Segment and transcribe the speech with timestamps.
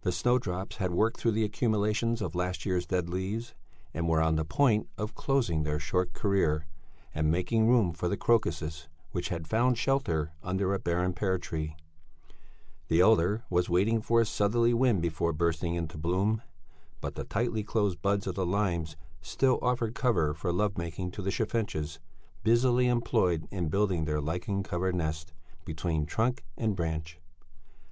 [0.00, 3.54] The snowdrops had worked through the accumulations of last year's dead leaves,
[3.94, 6.66] and were on the point of closing their short career
[7.14, 11.76] and making room for the crocuses which had found shelter under a barren pear tree;
[12.88, 16.42] the elder was waiting for a southerly wind before bursting into bloom,
[17.00, 21.22] but the tightly closed buds of the limes still offered cover for love making to
[21.22, 22.00] the chaffinches,
[22.42, 25.32] busily employed in building their lichen covered nests
[25.64, 27.20] between trunk and branch.